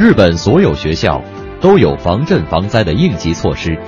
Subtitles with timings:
[0.00, 1.22] 日本所有学校
[1.60, 3.78] 都有防震防灾的应急措施。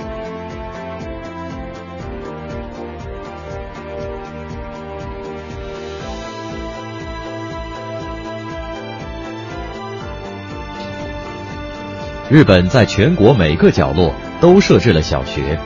[12.29, 15.57] 日本在全国每个角落都设置了小学，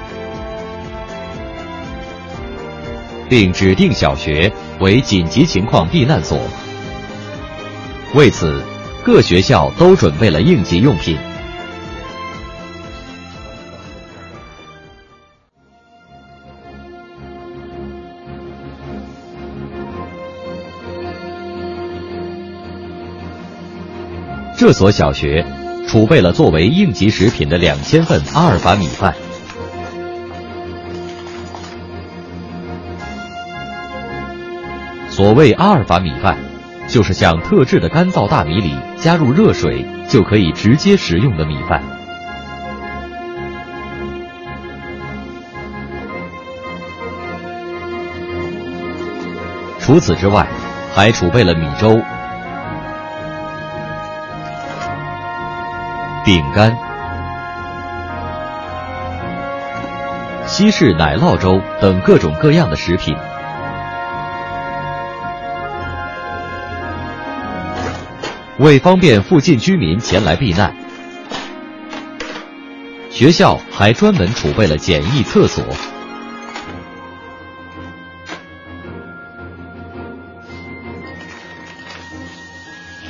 [3.27, 6.39] 并指定小学为紧急情况避难所。
[8.15, 8.63] 为此，
[9.07, 11.17] 各学校都准备了应急用品。
[24.57, 25.45] 这所小学
[25.87, 29.15] 储备了作为应急食品的两千份阿尔法米饭。
[35.09, 36.37] 所谓阿尔法米饭，
[36.87, 41.83] 就是像特制的干燥大米里加入热水就可以直接食用的米饭。
[49.79, 50.47] 除此之外，
[50.93, 52.01] 还储备了米粥。
[56.25, 56.75] 饼干、
[60.45, 63.15] 西式奶酪粥等各种各样的食品。
[68.59, 70.75] 为方便附近居民前来避难，
[73.11, 75.63] 学校还专门储备了简易厕所、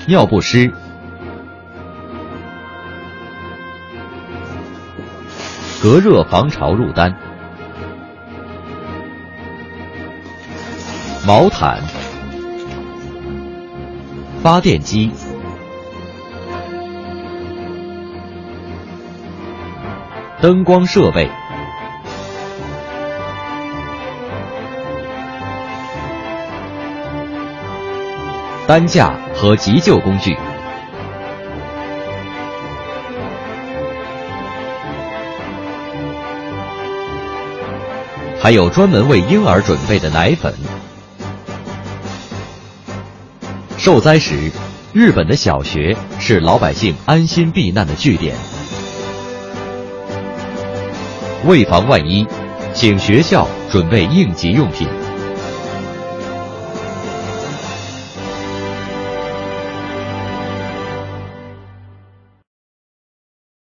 [0.06, 0.70] 尿不湿。
[5.82, 7.16] 隔热防潮褥单、
[11.26, 11.82] 毛毯、
[14.42, 15.12] 发电机、
[20.40, 21.28] 灯光设备、
[28.68, 30.38] 担架和急救工具。
[38.40, 40.54] 还有专门为婴儿准备的奶粉。
[43.80, 44.52] 受灾时，
[44.94, 48.36] 日本的小学是老百姓安心避难的据点。
[51.46, 52.26] 为防万一，
[52.74, 55.07] 请学校准备应急用品。